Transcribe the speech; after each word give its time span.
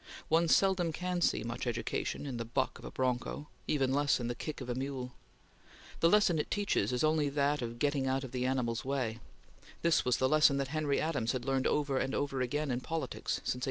One 0.29 0.47
seldom 0.47 0.91
can 0.91 1.21
see 1.21 1.43
much 1.43 1.67
education 1.67 2.25
in 2.25 2.37
the 2.37 2.43
buck 2.43 2.79
of 2.79 2.85
a 2.85 2.89
broncho; 2.89 3.49
even 3.67 3.93
less 3.93 4.19
in 4.19 4.29
the 4.29 4.33
kick 4.33 4.59
of 4.59 4.67
a 4.67 4.73
mule. 4.73 5.13
The 5.99 6.09
lesson 6.09 6.39
it 6.39 6.49
teaches 6.49 6.91
is 6.91 7.03
only 7.03 7.29
that 7.29 7.61
of 7.61 7.77
getting 7.77 8.07
out 8.07 8.23
of 8.23 8.31
the 8.31 8.47
animal's 8.47 8.83
way. 8.83 9.19
This 9.83 10.03
was 10.03 10.17
the 10.17 10.27
lesson 10.27 10.57
that 10.57 10.69
Henry 10.69 10.99
Adams 10.99 11.33
had 11.33 11.45
learned 11.45 11.67
over 11.67 11.99
and 11.99 12.15
over 12.15 12.41
again 12.41 12.71
in 12.71 12.81
politics 12.81 13.33
since 13.33 13.53
1860. 13.53 13.59